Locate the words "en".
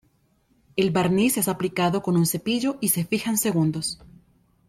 3.29-3.37